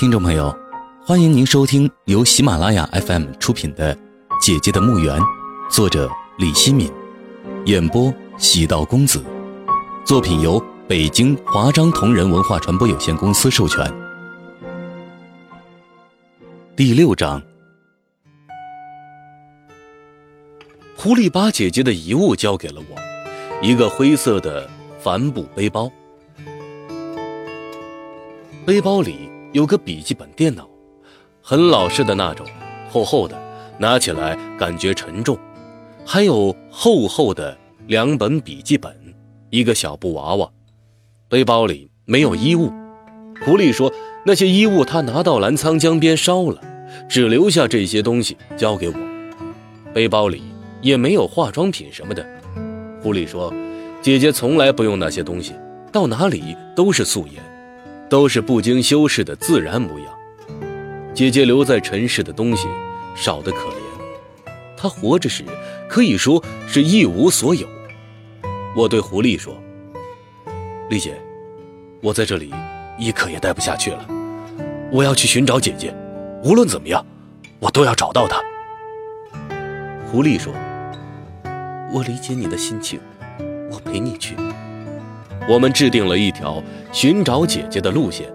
[0.00, 0.50] 听众朋友，
[1.04, 3.94] 欢迎您收听由喜马拉雅 FM 出品的
[4.40, 5.20] 《姐姐的墓园》，
[5.70, 6.90] 作者李希敏，
[7.66, 9.22] 演播喜道公子。
[10.02, 10.58] 作品由
[10.88, 13.92] 北京华章同仁文化传播有限公司授权。
[16.74, 17.42] 第六章，
[20.96, 22.96] 狐狸把姐姐的遗物交给了我，
[23.60, 24.66] 一个灰色的
[24.98, 25.92] 帆布背包，
[28.64, 29.28] 背包里。
[29.52, 30.68] 有个笔记本电脑，
[31.42, 32.46] 很老式的那种，
[32.88, 33.36] 厚厚的，
[33.78, 35.36] 拿起来感觉沉重。
[36.06, 37.56] 还有厚厚的
[37.88, 38.96] 两本笔记本，
[39.50, 40.48] 一个小布娃娃。
[41.28, 42.70] 背包里没有衣物，
[43.44, 43.92] 狐狸说
[44.24, 46.60] 那些衣物他拿到澜沧江边烧了，
[47.08, 48.94] 只留下这些东西交给我。
[49.92, 50.42] 背包里
[50.80, 52.24] 也没有化妆品什么的。
[53.02, 53.52] 狐狸说，
[54.00, 55.54] 姐姐从来不用那些东西，
[55.90, 57.42] 到哪里都是素颜。
[58.10, 60.12] 都是不经修饰的自然模样。
[61.14, 62.66] 姐姐留在尘世的东西
[63.14, 65.44] 少得可怜，她活着时
[65.88, 67.66] 可以说是一无所有。
[68.74, 69.56] 我对狐狸说
[70.90, 71.20] ：“丽姐，
[72.00, 72.52] 我在这里
[72.98, 74.06] 一刻也待不下去了，
[74.90, 75.94] 我要去寻找姐姐，
[76.42, 77.04] 无论怎么样，
[77.58, 78.40] 我都要找到她。”
[80.10, 80.52] 狐狸说
[81.94, 82.98] ：“我理解你的心情，
[83.70, 84.34] 我陪你去。”
[85.48, 88.26] 我们制定了一条寻找姐姐的路线，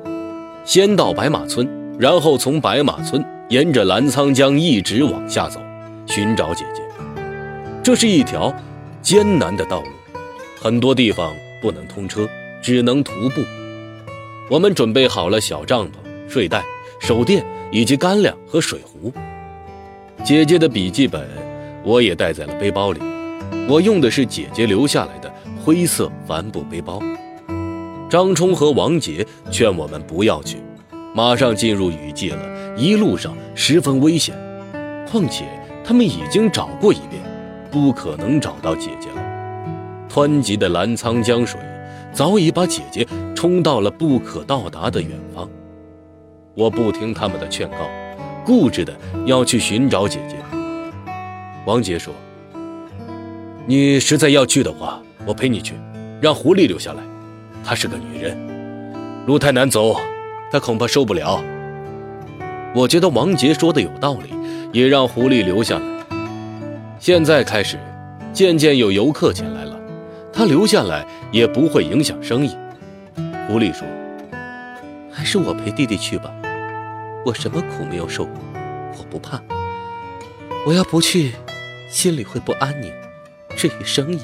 [0.66, 1.68] 先到白马村，
[2.00, 5.62] 然后从白马村沿着澜沧江一直往下走，
[6.08, 6.82] 寻找姐姐。
[7.84, 8.54] 这是一条
[9.02, 9.88] 艰难的道路，
[10.60, 12.28] 很多地方不能通车，
[12.62, 13.42] 只能徒步。
[14.50, 15.92] 我们准备好了小帐篷、
[16.28, 16.64] 睡袋、
[17.00, 19.14] 手电以及干粮和水壶。
[20.24, 21.28] 姐姐的笔记本
[21.84, 23.00] 我也带在了背包里，
[23.70, 25.25] 我用的是姐姐留下来的。
[25.66, 27.02] 灰色帆布背包，
[28.08, 30.62] 张冲和王杰劝我们不要去，
[31.16, 34.36] 马上进入雨季了，一路上十分危险。
[35.10, 35.44] 况且
[35.84, 37.20] 他们已经找过一遍，
[37.72, 40.08] 不可能找到姐姐了。
[40.08, 41.60] 湍急的澜沧江水
[42.14, 45.50] 早已把姐姐冲到了不可到达的远方。
[46.54, 47.78] 我不听他们的劝告，
[48.46, 50.36] 固执的要去寻找姐姐。
[51.66, 52.14] 王杰说
[53.66, 55.74] ：“你实在要去的话。”我陪你去，
[56.22, 57.02] 让狐狸留下来。
[57.64, 58.38] 她是个女人，
[59.26, 59.96] 路太难走，
[60.52, 61.44] 她恐怕受不了。
[62.76, 64.34] 我觉得王杰说的有道理，
[64.72, 65.86] 也让狐狸留下来。
[67.00, 67.80] 现在开始，
[68.34, 69.80] 渐渐有游客前来了，
[70.34, 72.50] 他留下来也不会影响生意。
[73.48, 73.88] 狐狸说
[75.10, 76.34] ：“还是我陪弟弟去吧，
[77.26, 78.34] 我什么苦没有受过，
[78.98, 79.42] 我不怕。
[80.68, 81.34] 我要不去，
[81.90, 82.92] 心里会不安宁。
[83.56, 84.20] 至于生意……”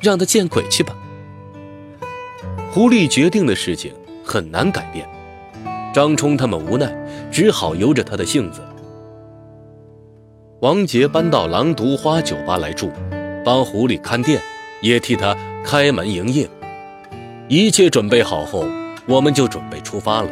[0.00, 0.94] 让他见鬼去吧！
[2.72, 3.92] 狐狸决定的事情
[4.24, 5.08] 很难改变，
[5.94, 6.94] 张冲他们无奈，
[7.30, 8.60] 只好由着他的性子。
[10.60, 12.90] 王杰搬到狼毒花酒吧来住，
[13.44, 14.40] 帮狐狸看店，
[14.82, 16.48] 也替他开门营业。
[17.48, 18.64] 一切准备好后，
[19.06, 20.28] 我们就准备出发了。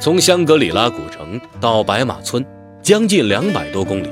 [0.00, 2.44] 从香格里拉古城到白马村，
[2.80, 4.08] 将近两百多公里，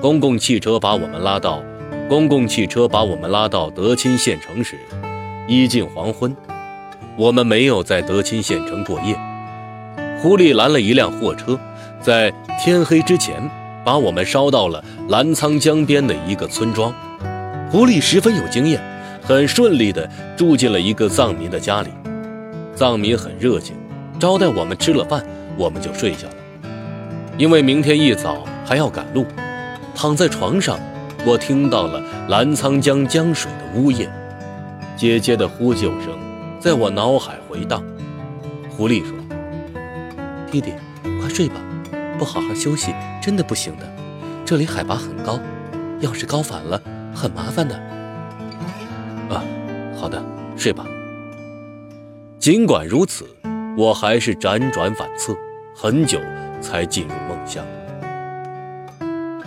[0.00, 1.62] 公共汽车把我们拉到。
[2.10, 4.76] 公共汽车把我们拉到德钦县城时，
[5.46, 6.36] 已近黄昏。
[7.16, 9.16] 我们没有在德钦县城过夜。
[10.18, 11.56] 狐狸拦了一辆货车，
[12.00, 13.40] 在天黑之前
[13.84, 16.92] 把我们捎到了澜沧江边的一个村庄。
[17.70, 18.82] 狐狸十分有经验，
[19.22, 21.90] 很顺利地住进了一个藏民的家里。
[22.74, 23.76] 藏民很热情，
[24.18, 25.24] 招待我们吃了饭，
[25.56, 26.34] 我们就睡下了。
[27.38, 29.24] 因为明天一早还要赶路，
[29.94, 30.76] 躺在床上。
[31.26, 34.08] 我听到了澜沧江江水的呜咽，
[34.96, 36.18] 姐姐的呼救声
[36.58, 37.84] 在我脑海回荡。
[38.70, 39.14] 狐狸说
[40.50, 40.72] ：“弟弟，
[41.20, 41.56] 快睡吧，
[42.18, 43.86] 不好好休息真的不行的。
[44.46, 45.38] 这里海拔很高，
[46.00, 46.80] 要是高反了
[47.14, 47.74] 很麻烦的。”
[49.28, 49.44] 啊，
[50.00, 50.22] 好的，
[50.56, 50.86] 睡吧。
[52.38, 53.26] 尽管如此，
[53.76, 55.36] 我还是辗转反侧，
[55.76, 56.18] 很久
[56.62, 57.62] 才进入梦乡。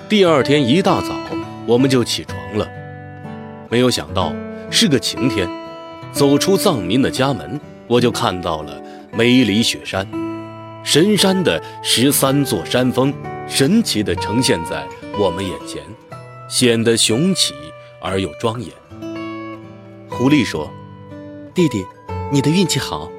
[0.08, 1.16] 第二天一大早。
[1.66, 2.68] 我们就起床了，
[3.70, 4.34] 没有想到
[4.70, 5.50] 是个晴天。
[6.12, 8.80] 走出藏民的家门，我就看到了
[9.12, 10.08] 梅里雪山，
[10.84, 13.12] 神山的十三座山峰
[13.48, 14.86] 神奇地呈现在
[15.18, 15.82] 我们眼前，
[16.48, 17.54] 显得雄奇
[18.02, 18.70] 而又庄严。
[20.10, 20.70] 狐狸说
[21.56, 21.84] ：“弟弟，
[22.32, 23.10] 你的运气好，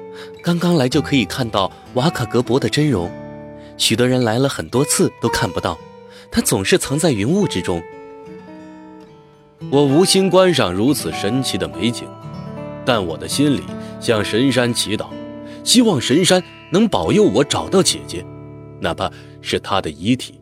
[0.41, 3.11] 刚刚来就可以看到瓦卡格博的真容。
[3.75, 5.77] 许多人来了很多次都看不到，
[6.31, 7.83] 他总是藏在云雾之中。”
[9.71, 12.07] 我无心观赏如此神奇的美景，
[12.85, 13.63] 但我的心里
[13.99, 15.07] 向神山祈祷，
[15.63, 18.25] 希望神山能保佑我找到姐姐，
[18.79, 19.09] 哪怕
[19.41, 20.39] 是她的遗体。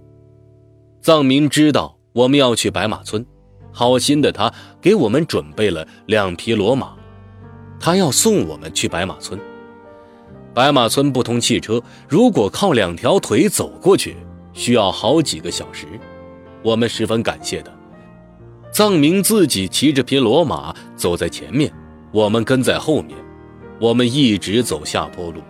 [1.01, 3.25] 藏民知道我们要去白马村，
[3.71, 4.51] 好心的他
[4.81, 6.94] 给我们准备了两匹骡马，
[7.80, 9.39] 他要送我们去白马村。
[10.54, 14.16] 白马村不通汽车，如果靠两条腿走过去，
[14.54, 15.88] 需要好几个小时。
[16.62, 17.72] 我们十分感谢的。
[18.73, 21.71] 藏民自己骑着匹骡马走在前面，
[22.11, 23.15] 我们跟在后面。
[23.79, 25.41] 我们一直走下坡路，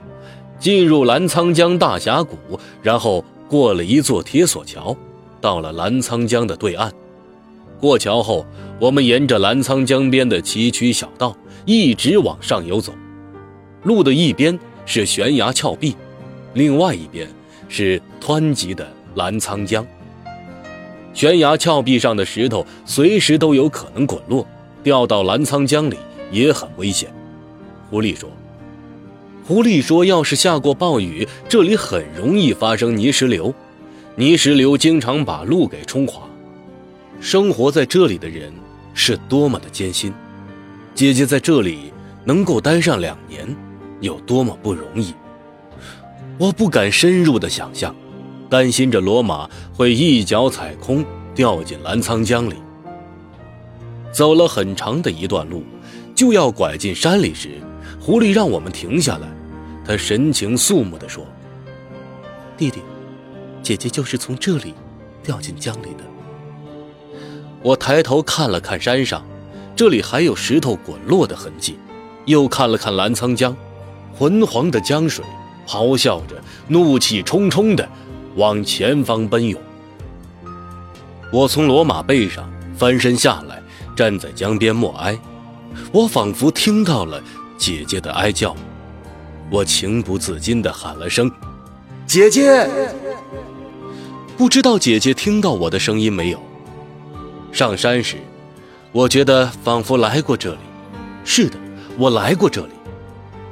[0.59, 2.37] 进入澜沧江大峡谷，
[2.81, 4.93] 然后过了一座铁索桥，
[5.39, 6.91] 到了澜沧江的对岸。
[7.79, 8.45] 过桥后，
[8.77, 11.33] 我们沿着澜沧江边的崎岖小道
[11.65, 12.91] 一直往上游走。
[13.83, 15.95] 路的一边是悬崖峭壁，
[16.55, 17.25] 另外一边
[17.69, 18.85] 是湍急的
[19.15, 19.85] 澜沧江。
[21.13, 24.45] 悬崖峭壁上的石头随时都有可能滚落，
[24.81, 25.97] 掉到澜沧江里
[26.31, 27.13] 也很危险。
[27.89, 28.29] 狐狸说
[29.45, 33.53] ：“狐狸说，要是下过暴雨，这里很容易发生泥石流，
[34.15, 36.23] 泥石流经常把路给冲垮。
[37.21, 38.51] 生活在这里的人
[38.93, 40.11] 是多么的艰辛。
[40.95, 41.93] 姐姐在这里
[42.25, 43.55] 能够待上两年，
[44.01, 45.13] 有多么不容易。
[46.39, 47.95] 我不敢深入的想象。”
[48.53, 51.03] 担心着罗马会一脚踩空
[51.33, 52.53] 掉进澜沧江里。
[54.11, 55.63] 走了很长的一段路，
[56.13, 57.49] 就要拐进山里时，
[57.99, 59.27] 狐狸让我们停下来。
[59.83, 61.25] 他神情肃穆地说
[62.55, 62.79] ：“弟弟，
[63.63, 64.75] 姐姐就是从这里
[65.23, 66.03] 掉进江里的。”
[67.63, 69.25] 我抬头看了看山上，
[69.75, 71.73] 这里还有石头滚落的痕迹；
[72.25, 73.57] 又看了看澜沧江，
[74.15, 75.25] 浑黄的江水
[75.67, 77.89] 咆哮着，怒气冲冲的。
[78.35, 79.59] 往前方奔涌。
[81.31, 83.61] 我从骡马背上翻身下来，
[83.95, 85.17] 站在江边默哀。
[85.91, 87.21] 我仿佛听到了
[87.57, 88.55] 姐姐的哀叫，
[89.49, 91.31] 我情不自禁地喊了声
[92.05, 92.69] “姐姐”。
[94.37, 96.39] 不知道姐姐听到我的声音没有？
[97.51, 98.17] 上山时，
[98.91, 100.59] 我觉得仿佛来过这里。
[101.23, 101.57] 是的，
[101.97, 102.73] 我来过这里，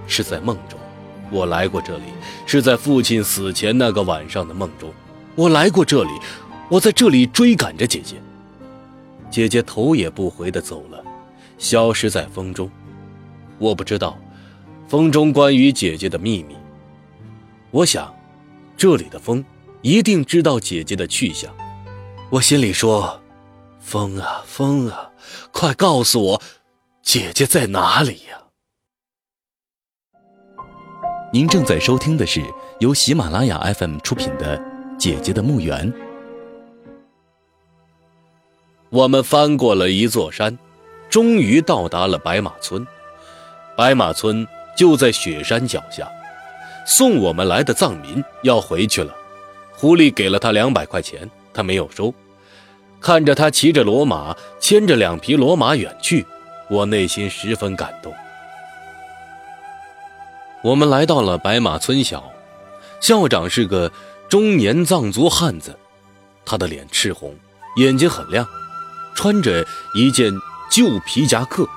[0.07, 0.78] 是在梦中。
[1.31, 2.04] 我来过这里，
[2.45, 4.92] 是在父亲死前那个晚上的梦中。
[5.36, 6.12] 我来过这里，
[6.69, 8.18] 我在这里追赶着姐姐。
[9.30, 11.01] 姐姐头也不回地走了，
[11.57, 12.69] 消失在风中。
[13.57, 14.18] 我不知道
[14.89, 16.56] 风中关于姐姐的秘密。
[17.72, 18.13] 我想，
[18.75, 19.44] 这里的风
[19.81, 21.50] 一定知道姐姐的去向。
[22.30, 23.22] 我心里说
[23.80, 25.12] ：“风啊，风啊，
[25.54, 26.42] 快告诉我，
[27.01, 28.42] 姐姐在哪里呀？”
[31.33, 32.44] 您正在收听的是
[32.80, 34.57] 由喜马拉雅 FM 出品的
[34.98, 35.89] 《姐姐的墓园》。
[38.89, 40.60] 我们翻过了一座山，
[41.10, 42.86] 终于到达了白马村。
[43.78, 44.45] 白马村
[44.75, 46.06] 就在雪山脚下。
[46.86, 49.16] 送我们来的藏民要回去了，
[49.72, 52.13] 狐狸给了他两百块钱，他没有收。
[53.00, 56.25] 看着他骑着骡马，牵着两匹骡马远去，
[56.69, 58.13] 我内心十分感动。
[60.63, 62.31] 我们来到了白马村小，
[63.00, 63.92] 校长是个
[64.30, 65.75] 中年藏族汉子，
[66.46, 67.36] 他的脸赤红，
[67.78, 68.48] 眼睛很亮，
[69.16, 69.66] 穿着
[69.96, 70.31] 一件
[70.69, 71.68] 旧皮夹克。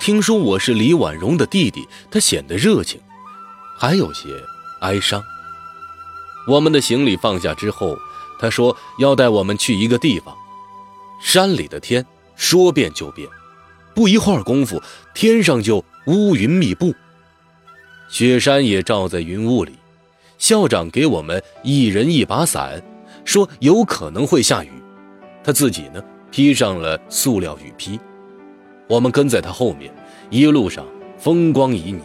[0.00, 2.98] 听说我是李婉容的弟弟，他显得热情，
[3.78, 4.28] 还有些
[4.80, 5.22] 哀伤。
[6.48, 7.98] 我们的行李放下之后，
[8.40, 10.34] 他说要带我们去一个地方。
[11.20, 12.04] 山里的天
[12.36, 13.28] 说变就变，
[13.94, 14.82] 不一会儿功夫，
[15.14, 16.94] 天上就乌云密布。
[18.12, 19.72] 雪山也罩在云雾里，
[20.36, 22.78] 校长给我们一人一把伞，
[23.24, 24.70] 说有可能会下雨。
[25.42, 27.98] 他自己呢，披上了塑料雨披。
[28.86, 29.90] 我们跟在他后面，
[30.28, 30.84] 一路上
[31.16, 32.02] 风光旖旎，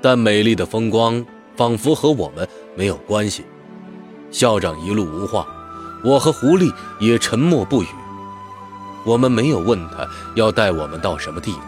[0.00, 1.24] 但美丽的风光
[1.54, 3.44] 仿佛和我们没有关系。
[4.32, 5.46] 校长一路无话，
[6.02, 7.86] 我和狐狸也沉默不语。
[9.06, 11.62] 我们没有问他要带我们到什么地方，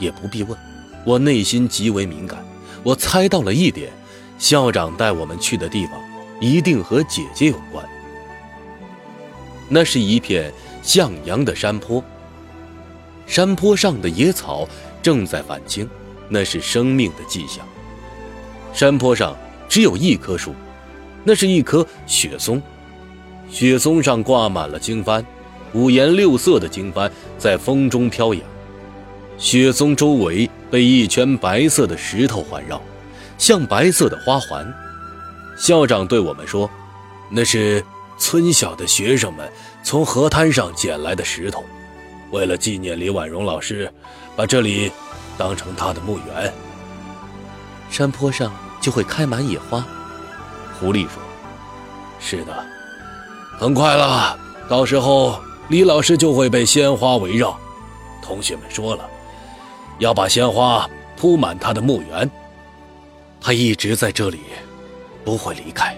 [0.00, 0.58] 也不必问。
[1.06, 2.44] 我内心极为敏感，
[2.82, 3.92] 我猜到了一点，
[4.40, 5.94] 校长带我们去的地方
[6.40, 7.86] 一定和姐姐有关。
[9.68, 12.02] 那是一片向阳的山坡，
[13.24, 14.68] 山坡上的野草
[15.00, 15.88] 正在返青，
[16.28, 17.64] 那是生命的迹象。
[18.72, 19.36] 山坡上
[19.68, 20.54] 只有一棵树，
[21.22, 22.60] 那是一棵雪松，
[23.48, 25.24] 雪松上挂满了经幡，
[25.72, 27.08] 五颜六色的经幡
[27.38, 28.42] 在风中飘扬。
[29.38, 32.80] 雪松周围被一圈白色的石头环绕，
[33.36, 34.72] 像白色的花环。
[35.58, 36.68] 校长对我们说
[37.30, 37.84] ：“那是
[38.18, 39.50] 村小的学生们
[39.82, 41.62] 从河滩上捡来的石头，
[42.30, 43.92] 为了纪念李婉容老师，
[44.34, 44.90] 把这里
[45.36, 46.52] 当成他的墓园。”
[47.90, 49.84] 山坡上就会开满野花。
[50.80, 51.22] 狐狸说
[52.18, 52.66] ：“是的，
[53.58, 54.38] 很快了，
[54.68, 57.56] 到时候李老师就会被鲜花围绕。
[58.22, 59.08] 同学们说了，
[59.98, 62.30] 要把鲜花铺满他的墓园。
[63.40, 64.40] 他一直在这里，
[65.24, 65.96] 不会离开。”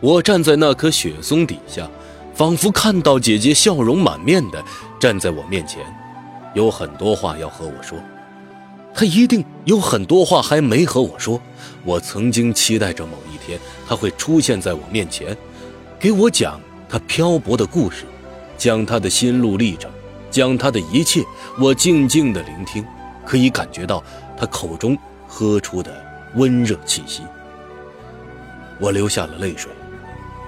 [0.00, 1.88] 我站在那棵雪松底下，
[2.34, 4.64] 仿佛看到姐姐笑容满面的
[4.98, 5.82] 站在我面前，
[6.54, 7.98] 有很多话要和我说。
[8.94, 11.40] 她一定有很多话还没和我说。
[11.84, 15.36] 我曾经期待着某一天，她会出现在我面前，
[15.98, 18.04] 给我讲她漂泊的故事，
[18.56, 19.90] 讲她的心路历程，
[20.30, 21.24] 讲他的一切。
[21.58, 22.84] 我静静的聆听，
[23.26, 24.02] 可以感觉到
[24.38, 24.96] 他口中
[25.26, 27.22] 喝出的温热气息。
[28.78, 29.70] 我流下了泪水。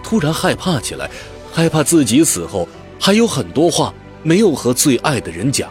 [0.03, 1.11] 突然害怕起来，
[1.53, 5.71] 害怕自己死后还有很多话没有和最爱的人讲。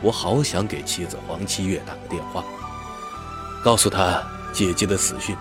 [0.00, 2.44] 我好想给妻子黄七月打个电话，
[3.62, 4.22] 告诉她
[4.52, 5.34] 姐姐的死讯，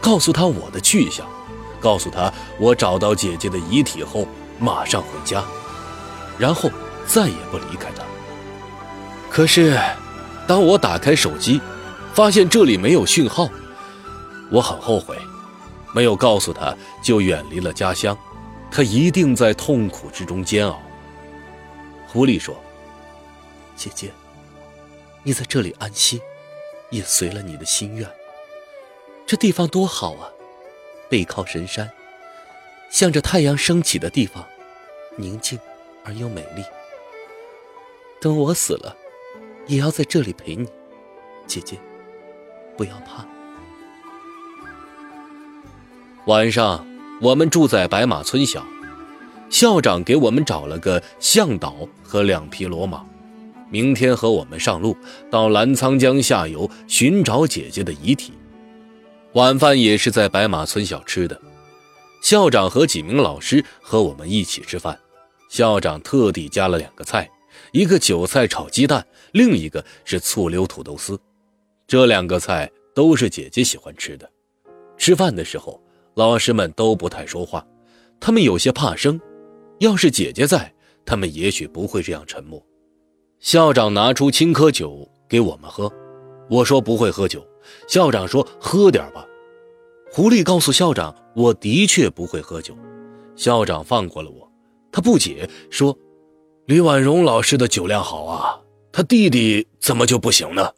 [0.00, 1.26] 告诉她我的去向，
[1.80, 4.26] 告诉她我找到姐姐的遗体后
[4.58, 5.42] 马上回家，
[6.38, 6.70] 然后
[7.06, 8.02] 再也不离开他。
[9.30, 9.78] 可是，
[10.46, 11.60] 当我打开手机，
[12.12, 13.48] 发现这里没有讯号，
[14.50, 15.16] 我很后悔。
[15.94, 18.16] 没有告诉他就远离了家乡，
[18.70, 20.80] 他一定在痛苦之中煎熬。
[22.08, 22.54] 狐狸说
[23.76, 24.10] ：“姐姐，
[25.22, 26.20] 你在这里安息，
[26.90, 28.08] 也随了你的心愿。
[29.26, 30.28] 这地方多好啊，
[31.10, 31.90] 背靠神山，
[32.90, 34.46] 向着太阳升起的地方，
[35.16, 35.58] 宁静
[36.04, 36.62] 而又美丽。
[38.20, 38.96] 等我死了，
[39.66, 40.66] 也要在这里陪你，
[41.46, 41.78] 姐姐，
[42.76, 43.26] 不要怕。”
[46.26, 46.86] 晚上，
[47.20, 48.64] 我们住在白马村小，
[49.50, 53.04] 校长给我们找了个向导和两匹骡马，
[53.68, 54.96] 明天和我们上路
[55.30, 58.32] 到澜沧江下游寻找姐姐的遗体。
[59.32, 61.40] 晚饭也是在白马村小吃的，
[62.22, 64.96] 校长和几名老师和我们一起吃饭。
[65.52, 67.30] 校长特地加了两个菜，
[67.72, 71.20] 一个韭菜炒鸡蛋，另一个是醋溜土豆丝。
[71.86, 74.26] 这两个菜都是姐姐喜欢吃的。
[74.96, 75.78] 吃饭的时候。
[76.14, 77.66] 老师们都不太说话，
[78.20, 79.18] 他们有些怕生。
[79.78, 80.70] 要是姐姐在，
[81.06, 82.62] 他们也许不会这样沉默。
[83.40, 85.90] 校长拿出青稞酒给我们喝，
[86.50, 87.42] 我说不会喝酒。
[87.88, 89.26] 校长说喝点吧。
[90.10, 92.76] 狐狸告诉校长，我的确不会喝酒。
[93.34, 94.51] 校长放过了我。
[94.92, 95.98] 他不解说
[96.66, 98.60] ：“李婉容老师的酒量好啊，
[98.92, 100.70] 他弟弟怎么就不行呢？”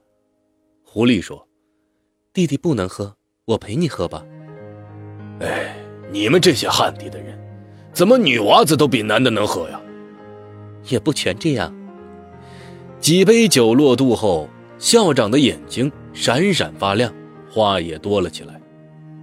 [0.87, 1.47] 狐狸说
[2.33, 4.25] ：“弟弟不能喝，我陪你喝吧。”
[5.43, 5.77] 哎，
[6.13, 7.37] 你们这些汉地的人，
[7.93, 9.81] 怎么女娃子都比男的能喝呀？
[10.89, 11.75] 也不全这样。
[13.01, 17.13] 几杯酒落肚后，校长的眼睛闪闪发亮，
[17.51, 18.61] 话也多了起来。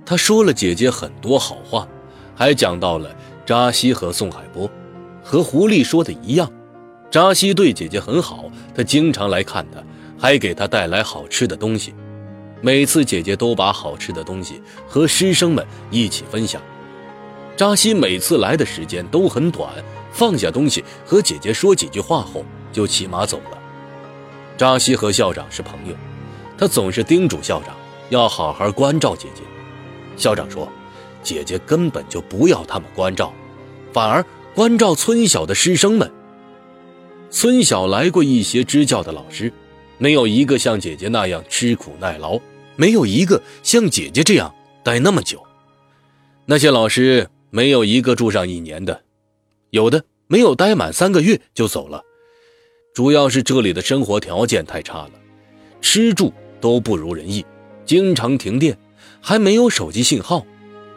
[0.05, 1.87] 他说了姐姐很多好话，
[2.35, 4.69] 还讲到了扎西和宋海波，
[5.31, 6.51] 和狐狸说的一样。
[7.09, 9.81] 扎西对姐姐很好，他经常来看她，
[10.19, 11.93] 还给她带来好吃的东西。
[12.59, 16.61] 每次姐姐都把好吃的东西和师生们一起分享。
[17.55, 19.71] 扎西每次来的时间都很短，
[20.11, 23.57] 放下东西和姐姐说几句话后就骑马走了。
[24.57, 25.95] 扎西和校长是朋友，
[26.57, 27.73] 他总是叮嘱校长
[28.09, 29.43] 要好好关照姐姐。
[30.17, 30.67] 校长说，
[31.23, 33.33] 姐姐根本就不要他们关照，
[33.93, 36.11] 反而关照村小的师生们。
[37.29, 39.51] 村小来过一些支教的老师，
[39.97, 42.39] 没有一个像姐姐那样吃苦耐劳。
[42.75, 44.53] 没有一个像姐姐这样
[44.83, 45.43] 待那么久，
[46.45, 49.03] 那些老师没有一个住上一年的，
[49.69, 52.01] 有的没有待满三个月就走了。
[52.93, 55.11] 主要是这里的生活条件太差了，
[55.81, 57.45] 吃住都不如人意，
[57.85, 58.75] 经常停电，
[59.21, 60.45] 还没有手机信号。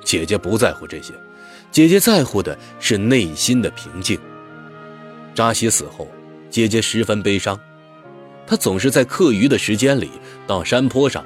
[0.04, 1.12] 姐姐不在乎这些，
[1.74, 4.16] 姐姐在乎的是内心的平静。
[5.34, 6.06] 扎西死后，
[6.48, 7.58] 姐姐十分悲伤，
[8.46, 10.12] 她总是在课余的时间里
[10.46, 11.24] 到山坡上。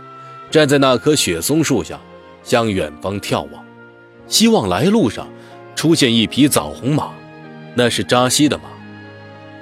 [0.51, 2.01] 站在那棵雪松树下，
[2.43, 3.63] 向远方眺望，
[4.27, 5.29] 希望来路上
[5.77, 7.13] 出现一匹枣红马，
[7.75, 8.65] 那是扎西的马。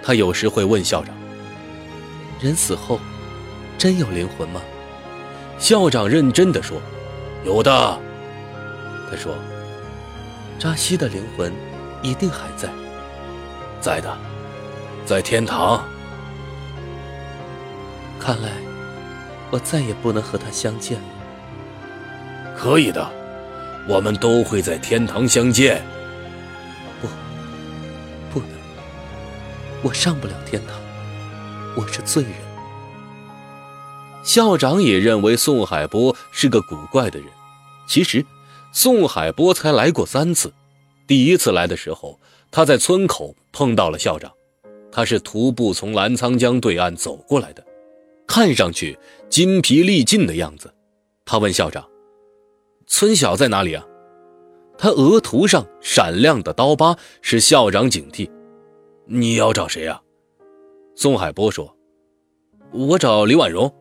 [0.05, 1.13] 他有时会问校长
[2.41, 3.01] ：“人死后，
[3.77, 4.63] 真有灵魂吗？”
[5.59, 6.81] 校长认真地说
[7.45, 8.01] ：“有的。”
[9.11, 9.35] 他说
[10.59, 11.53] ：“扎西的灵魂
[12.03, 12.69] 一定还在，
[13.81, 14.17] 在的，
[15.05, 15.85] 在天堂。”
[18.21, 18.51] 看来。
[19.49, 21.07] 我再也不能和他相见了。
[22.57, 23.09] 可以的，
[23.89, 25.81] 我们都会在天堂相见。
[27.01, 27.07] 不，
[28.33, 28.51] 不能，
[29.83, 30.75] 我上不了天堂，
[31.77, 32.33] 我是罪人。
[34.25, 37.29] 校长也认为宋海波是个古怪的人。
[37.87, 38.27] 其实，
[38.79, 40.53] 宋海波才来过三次。
[41.07, 44.31] 第一次来的时候，他在村口碰到了校长，
[44.93, 47.65] 他是徒步从澜沧江对岸走过来的，
[48.27, 48.99] 看上去
[49.31, 50.71] 筋疲力尽的样子。
[51.25, 51.89] 他问校长
[52.87, 53.83] ：“村小在哪里啊？”
[54.77, 58.31] 他额头上闪亮的刀疤使校长警惕。
[59.09, 59.99] “你要找谁呀？”
[60.95, 61.75] 宋海波说
[62.73, 63.75] ：“我找李婉容。”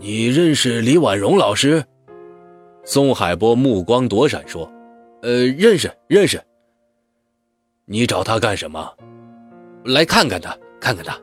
[0.00, 1.84] 你认识李婉容老师？
[2.84, 4.70] 宋海波目光躲闪说
[5.22, 6.40] ：“呃，认识，认识。
[7.84, 8.92] 你找他干什么？
[9.84, 11.20] 来看看他，看看他。”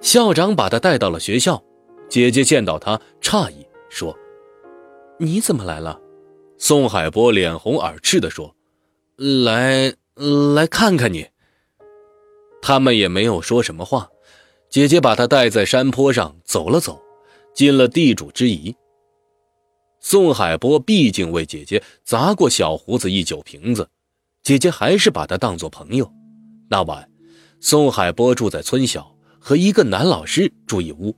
[0.00, 1.62] 校长把他带到了学校。
[2.08, 4.16] 姐姐见到他，诧异说
[5.18, 6.00] ：“你怎么来了？”
[6.58, 8.54] 宋海波脸红耳赤地说
[9.44, 9.94] ：“来，
[10.54, 11.26] 来看看你。”
[12.60, 14.08] 他们也没有说什么话。
[14.68, 17.00] 姐姐把他带在山坡上走了走。
[17.52, 18.74] 尽了地主之谊。
[20.00, 23.88] 宋海波毕竟为姐姐砸过小胡子一酒瓶子，
[24.42, 26.10] 姐姐还是把他当作朋友。
[26.70, 27.08] 那晚，
[27.60, 31.14] 宋海波住在村小，和一个男老师住一屋。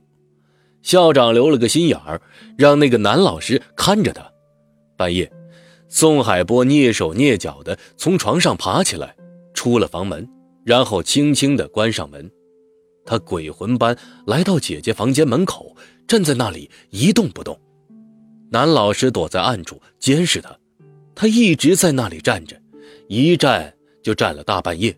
[0.81, 2.21] 校长留了个心眼儿，
[2.57, 4.29] 让那个男老师看着他。
[4.97, 5.31] 半夜，
[5.87, 9.15] 宋海波蹑手蹑脚地从床上爬起来，
[9.53, 10.29] 出了房门，
[10.65, 12.29] 然后轻轻地关上门。
[13.05, 13.97] 他鬼魂般
[14.27, 15.75] 来到姐姐房间门口。
[16.05, 17.57] 站在那里一动不动，
[18.53, 20.55] 男老师躲在暗处监视他，
[21.15, 22.55] 他一直在那里站着，
[23.07, 24.95] 一站就站了大半夜。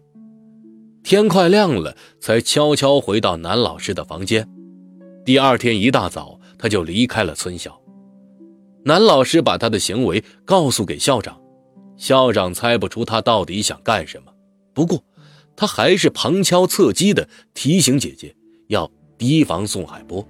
[1.04, 4.46] 天快亮了，才悄悄回到男老师的房间。
[5.24, 7.82] 第二天一大早，他就离开了村小。
[8.84, 11.40] 男老师把他的行为告诉给校长，
[11.96, 14.34] 校长猜不出他到底想干什么，
[14.74, 15.02] 不过
[15.56, 18.36] 他还是旁敲侧击地提醒姐姐
[18.68, 20.28] 要提防宋海波。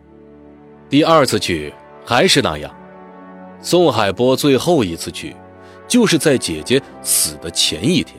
[0.91, 1.73] 第二次去
[2.05, 2.71] 还是那样，
[3.61, 5.35] 宋海波最后一次去，
[5.87, 8.15] 就是在姐姐死的前一天。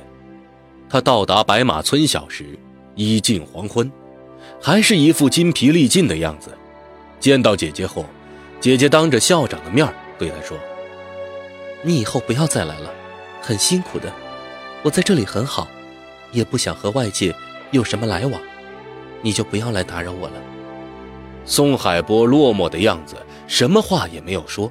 [0.88, 2.58] 他到达白马村小时，
[2.94, 3.90] 已近黄昏，
[4.60, 6.56] 还是一副筋疲力尽的样子。
[7.18, 8.04] 见到姐姐后，
[8.60, 9.86] 姐姐当着校长的面
[10.18, 10.56] 对他说
[11.82, 12.90] ：“你以后不要再来了，
[13.40, 14.12] 很辛苦的。
[14.82, 15.66] 我在这里很好，
[16.32, 17.34] 也不想和外界
[17.70, 18.40] 有什么来往，
[19.22, 20.34] 你就不要来打扰我了。”
[21.44, 24.70] 宋海波落寞的样子，什么话也没有说。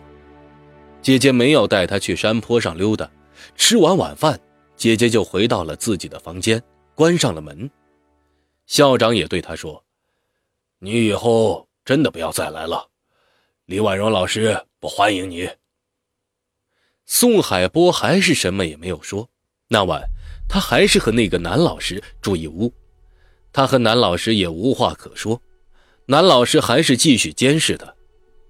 [1.06, 3.08] 姐姐没有带他去山坡上溜达。
[3.56, 4.40] 吃完晚饭，
[4.76, 6.60] 姐姐就回到了自己的房间，
[6.96, 7.70] 关上了门。
[8.66, 9.86] 校长也对他说
[10.82, 12.88] ：“你以后真的不要再来了，
[13.66, 15.48] 李婉容老师不欢迎你。”
[17.06, 19.30] 宋海波还是什么也没有说。
[19.68, 20.04] 那晚，
[20.50, 22.74] 他还是和那个男老师住一屋，
[23.54, 25.40] 他和男老师也无话可说。
[26.08, 27.94] 男老师还是继续监视他。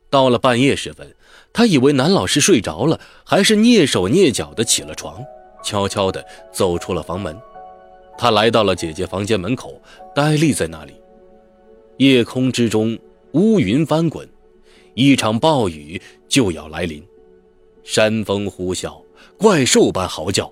[0.09, 1.13] 到了半夜时分，
[1.55, 5.23] 他以为男老师睡着了，还是蹑手蹑脚的起了床，
[5.63, 7.33] 悄悄的走出了房门。
[8.17, 9.81] 他来到了姐姐房间门口，
[10.13, 10.93] 呆立在那里。
[11.95, 12.99] 夜空之中
[13.31, 14.27] 乌云翻滚，
[14.95, 17.01] 一场暴雨就要来临。
[17.85, 19.01] 山风呼啸，
[19.37, 20.51] 怪兽般嚎叫。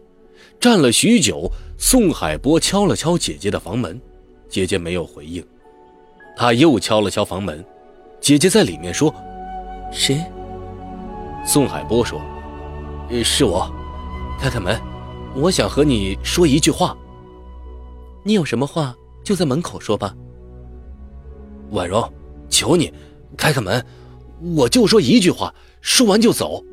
[0.57, 3.99] 站了许久，宋海波敲了敲姐姐的房门，
[4.47, 5.45] 姐姐没有回应。
[6.37, 7.61] 他又敲了敲房门，
[8.21, 9.13] 姐姐在里面说
[9.91, 10.23] ：“谁？”
[11.45, 12.21] 宋海波说
[13.23, 13.69] ：“是我，
[14.39, 14.79] 开开门，
[15.35, 16.97] 我想和你说一句话。
[18.23, 20.15] 你有什么话就在门口说吧。”
[21.71, 22.01] 婉容，
[22.49, 22.93] 求你
[23.35, 23.85] 开开门，
[24.55, 26.63] 我就说一句话，说完就走。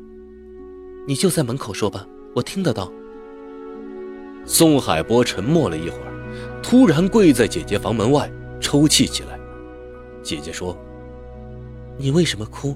[1.05, 2.89] 你就在门口说吧，我听得到。
[4.45, 8.31] 宋海波沉默了一会儿，突然跪在姐姐房门外
[8.61, 9.37] 抽泣起来。
[10.23, 10.77] 姐姐说
[11.97, 12.73] ：“你为什么哭？”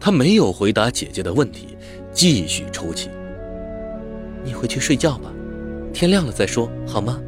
[0.00, 1.76] 他没有回答姐姐的问题，
[2.12, 3.10] 继续抽泣。
[4.42, 5.30] 你回去睡觉吧，
[5.92, 7.20] 天亮了再说，好吗？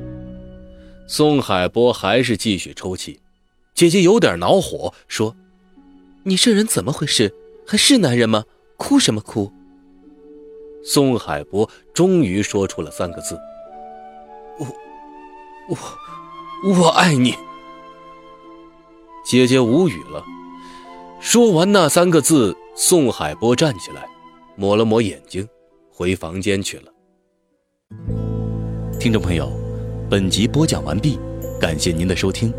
[1.06, 3.20] 宋海波还是继续抽泣。
[3.74, 5.36] 姐姐有点恼火，说
[6.24, 7.34] ：“你这人怎么回事？
[7.66, 8.44] 还是男人吗？
[8.78, 9.52] 哭什么哭？”
[10.84, 13.38] 宋海波终于说出了三个字
[14.58, 14.66] ：“我，
[15.68, 17.34] 我，我爱你。”
[19.24, 20.24] 姐姐无语了。
[21.20, 24.02] 说完那三个字，宋海波站起来，
[24.56, 25.46] 抹了抹眼睛，
[25.92, 26.84] 回房间去了。
[28.98, 29.52] 听众朋友，
[30.08, 31.20] 本集播讲完毕，
[31.60, 32.50] 感谢您的收听，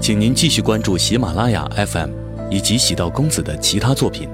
[0.00, 2.10] 请您继续关注喜马拉雅 FM
[2.50, 4.28] 以及喜道公子的其他作品。